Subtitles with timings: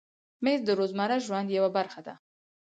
[0.43, 2.13] مېز د روزمره ژوند یوه برخه ده.